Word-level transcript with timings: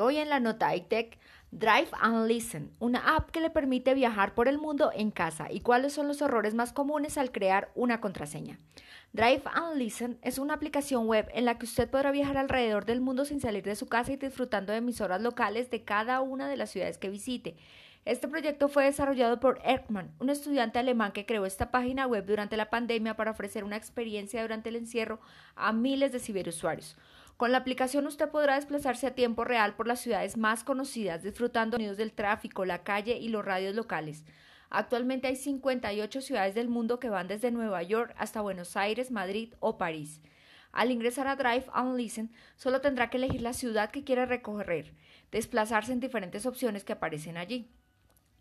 Hoy 0.00 0.18
en 0.18 0.28
la 0.28 0.40
nota 0.40 0.74
iTech, 0.74 1.18
Drive 1.50 1.88
and 2.00 2.26
Listen, 2.26 2.72
una 2.80 3.14
app 3.14 3.30
que 3.30 3.40
le 3.40 3.50
permite 3.50 3.94
viajar 3.94 4.34
por 4.34 4.48
el 4.48 4.58
mundo 4.58 4.90
en 4.94 5.10
casa 5.12 5.52
y 5.52 5.60
cuáles 5.60 5.92
son 5.92 6.08
los 6.08 6.20
errores 6.20 6.54
más 6.54 6.72
comunes 6.72 7.16
al 7.16 7.30
crear 7.30 7.70
una 7.76 8.00
contraseña. 8.00 8.58
Drive 9.12 9.42
and 9.44 9.76
Listen 9.76 10.18
es 10.22 10.38
una 10.38 10.54
aplicación 10.54 11.06
web 11.06 11.28
en 11.32 11.44
la 11.44 11.56
que 11.56 11.66
usted 11.66 11.88
podrá 11.88 12.10
viajar 12.10 12.36
alrededor 12.36 12.84
del 12.84 13.00
mundo 13.00 13.24
sin 13.24 13.40
salir 13.40 13.62
de 13.62 13.76
su 13.76 13.86
casa 13.86 14.12
y 14.12 14.16
disfrutando 14.16 14.72
de 14.72 14.78
emisoras 14.78 15.22
locales 15.22 15.70
de 15.70 15.84
cada 15.84 16.20
una 16.20 16.48
de 16.48 16.56
las 16.56 16.70
ciudades 16.70 16.98
que 16.98 17.10
visite. 17.10 17.56
Este 18.04 18.28
proyecto 18.28 18.68
fue 18.68 18.84
desarrollado 18.84 19.40
por 19.40 19.60
Erkman, 19.64 20.12
un 20.18 20.28
estudiante 20.28 20.78
alemán 20.78 21.12
que 21.12 21.24
creó 21.24 21.46
esta 21.46 21.70
página 21.70 22.06
web 22.06 22.26
durante 22.26 22.56
la 22.56 22.68
pandemia 22.68 23.16
para 23.16 23.30
ofrecer 23.30 23.64
una 23.64 23.76
experiencia 23.76 24.42
durante 24.42 24.68
el 24.68 24.76
encierro 24.76 25.20
a 25.54 25.72
miles 25.72 26.12
de 26.12 26.18
ciberusuarios. 26.18 26.98
Con 27.36 27.50
la 27.50 27.58
aplicación 27.58 28.06
usted 28.06 28.28
podrá 28.28 28.54
desplazarse 28.54 29.08
a 29.08 29.14
tiempo 29.14 29.42
real 29.42 29.74
por 29.74 29.88
las 29.88 30.00
ciudades 30.00 30.36
más 30.36 30.62
conocidas, 30.62 31.22
disfrutando 31.22 31.76
sonidos 31.76 31.96
del 31.96 32.12
tráfico, 32.12 32.64
la 32.64 32.84
calle 32.84 33.18
y 33.18 33.28
los 33.28 33.44
radios 33.44 33.74
locales. 33.74 34.24
Actualmente 34.70 35.26
hay 35.26 35.36
58 35.36 36.20
ciudades 36.20 36.54
del 36.54 36.68
mundo 36.68 37.00
que 37.00 37.10
van 37.10 37.26
desde 37.26 37.50
Nueva 37.50 37.82
York 37.82 38.14
hasta 38.18 38.40
Buenos 38.40 38.76
Aires, 38.76 39.10
Madrid 39.10 39.52
o 39.58 39.78
París. 39.78 40.20
Al 40.70 40.90
ingresar 40.90 41.26
a 41.26 41.36
Drive 41.36 41.66
and 41.72 41.96
Listen, 41.96 42.32
solo 42.56 42.80
tendrá 42.80 43.10
que 43.10 43.16
elegir 43.16 43.42
la 43.42 43.52
ciudad 43.52 43.90
que 43.90 44.04
quiere 44.04 44.26
recorrer, 44.26 44.94
desplazarse 45.30 45.92
en 45.92 46.00
diferentes 46.00 46.46
opciones 46.46 46.84
que 46.84 46.92
aparecen 46.92 47.36
allí. 47.36 47.68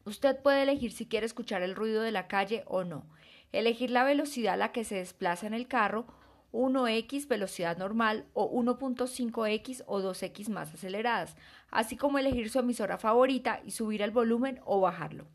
Usted 0.06 0.40
puede 0.40 0.64
elegir 0.64 0.92
si 0.92 1.08
quiere 1.08 1.26
escuchar 1.26 1.62
el 1.62 1.76
ruido 1.76 2.02
de 2.02 2.12
la 2.12 2.28
calle 2.28 2.64
o 2.68 2.84
no, 2.84 3.06
elegir 3.52 3.90
la 3.92 4.04
velocidad 4.04 4.56
a 4.56 4.58
la 4.58 4.72
que 4.72 4.84
se 4.84 4.96
desplaza 4.96 5.48
en 5.48 5.54
el 5.54 5.68
carro 5.68 6.08
1x 6.54 7.28
velocidad 7.28 7.78
normal 7.78 8.26
o 8.34 8.50
1.5x 8.50 9.84
o 9.88 10.00
2x 10.00 10.50
más 10.50 10.74
aceleradas, 10.74 11.36
así 11.70 11.98
como 11.98 12.20
elegir 12.20 12.50
su 12.50 12.60
emisora 12.60 12.98
favorita 12.98 13.60
y 13.66 13.72
subir 13.72 14.02
el 14.02 14.12
volumen 14.12 14.62
o 14.64 14.80
bajarlo. 14.80 15.26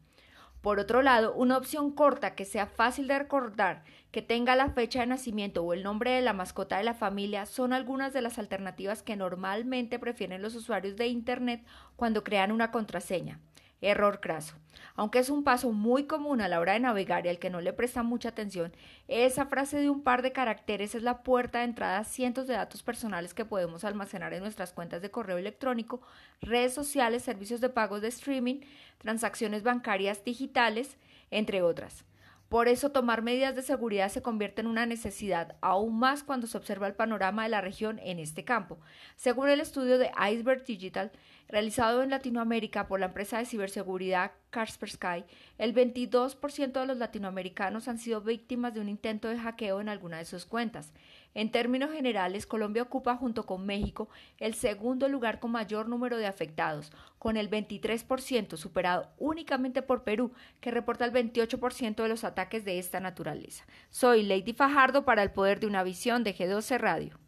Por 0.63 0.81
otro 0.81 1.03
lado, 1.03 1.35
una 1.35 1.57
opción 1.57 1.93
corta 1.93 2.35
que 2.35 2.45
sea 2.45 2.67
fácil 2.67 3.07
de 3.07 3.19
recordar, 3.19 3.85
que 4.11 4.23
tenga 4.23 4.57
la 4.57 4.71
fecha 4.71 5.01
de 5.01 5.07
nacimiento 5.07 5.63
o 5.63 5.73
el 5.73 5.83
nombre 5.83 6.13
de 6.13 6.23
la 6.23 6.33
mascota 6.33 6.79
de 6.79 6.85
la 6.85 6.95
familia 6.95 7.47
son 7.47 7.73
algunas 7.73 8.13
de 8.13 8.23
las 8.23 8.39
alternativas 8.39 9.03
que 9.03 9.17
normalmente 9.17 9.99
prefieren 9.99 10.43
los 10.43 10.55
usuarios 10.55 10.97
de 10.97 11.07
Internet 11.07 11.65
cuando 11.97 12.25
crean 12.25 12.51
una 12.51 12.71
contraseña. 12.71 13.39
Error 13.81 14.21
craso. 14.21 14.55
Aunque 14.95 15.21
es 15.21 15.31
un 15.31 15.45
paso 15.45 15.71
muy 15.73 16.05
común 16.05 16.41
a 16.41 16.49
la 16.49 16.61
hora 16.61 16.73
de 16.73 16.81
navegar 16.81 17.25
y 17.25 17.29
al 17.29 17.39
que 17.39 17.51
no 17.51 17.61
le 17.61 17.73
presta 17.73 18.03
mucha 18.03 18.31
atención, 18.31 18.73
esa 19.07 19.47
frase 19.47 19.79
de 19.79 19.91
un 19.91 20.03
par 20.03 20.23
de 20.23 20.33
caracteres 20.33 20.95
es 20.95 21.03
la 21.03 21.23
puerta 21.23 21.59
de 21.59 21.65
entrada 21.65 21.99
a 21.99 22.05
cientos 22.05 22.47
de 22.47 22.55
datos 22.55 22.83
personales 22.83 23.35
que 23.35 23.45
podemos 23.45 23.85
almacenar 23.85 24.35
en 24.35 24.43
nuestras 24.43 24.73
cuentas 24.73 25.03
de 25.03 25.11
correo 25.11 25.39
electrónico, 25.39 26.01
redes 26.41 26.75
sociales, 26.75 27.23
servicios 27.23 27.61
de 27.61 27.69
pagos 27.69 28.03
de 28.03 28.09
streaming, 28.09 28.61
transacciones 28.99 29.63
bancarias 29.63 30.25
digitales, 30.25 30.97
entre 31.31 31.63
otras. 31.63 32.05
Por 32.49 32.67
eso 32.67 32.93
tomar 32.93 33.21
medidas 33.21 33.55
de 33.55 33.61
seguridad 33.61 34.09
se 34.09 34.23
convierte 34.23 34.63
en 34.63 34.69
una 34.69 34.87
necesidad, 34.87 35.57
aún 35.61 35.99
más 35.99 36.23
cuando 36.23 36.47
se 36.47 36.57
observa 36.57 36.87
el 36.87 36.95
panorama 36.95 37.43
de 37.43 37.51
la 37.51 37.61
región 37.61 37.99
en 37.99 38.19
este 38.19 38.43
campo. 38.45 38.79
Según 39.17 39.51
el 39.51 39.61
estudio 39.61 39.99
de 39.99 40.11
Iceberg 40.33 40.65
Digital, 40.65 41.13
realizado 41.49 42.03
en 42.03 42.09
Latinoamérica 42.09 42.89
por 42.89 43.01
la 43.01 43.07
empresa 43.07 43.37
de 43.37 43.45
ciberseguridad 43.45 44.33
Kaspersky, 44.49 45.25
el 45.59 45.75
22% 45.75 46.73
de 46.73 46.87
los 46.87 46.97
latinoamericanos 46.97 47.87
han 47.87 47.99
sido 47.99 48.23
víctimas 48.23 48.73
de 48.73 48.81
un 48.81 48.89
intento 48.89 49.29
de 49.29 49.39
hackeo 49.39 49.83
en 49.83 49.91
alguna 49.91 50.17
de 50.17 50.25
sus 50.25 50.47
cuentas. 50.47 50.95
En 51.35 51.51
términos 51.51 51.93
generales, 51.93 52.47
Colombia 52.47 52.83
ocupa 52.83 53.15
junto 53.17 53.45
con 53.45 53.67
México 53.67 54.09
el 54.39 54.55
segundo 54.55 55.07
lugar 55.09 55.39
con 55.39 55.53
mayor 55.53 55.87
número 55.89 56.17
de 56.17 56.27
afectados, 56.27 56.91
con 57.19 57.37
el 57.37 57.51
23%, 57.51 58.57
superado 58.57 59.09
únicamente 59.19 59.83
por 59.83 60.03
Perú, 60.03 60.33
que 60.61 60.71
reporta 60.71 61.05
el 61.05 61.13
28% 61.13 62.03
de 62.03 62.09
los 62.09 62.25
ataques 62.25 62.38
de 62.39 62.79
esta 62.79 63.01
naturaleza. 63.01 63.65
Soy 63.91 64.23
Lady 64.23 64.53
Fajardo 64.53 65.05
para 65.05 65.25
el 65.25 65.33
Poder 65.33 65.59
de 65.59 65.67
una 65.67 65.83
Visión 65.83 66.23
de 66.23 66.37
G12 66.37 66.79
Radio. 66.79 67.17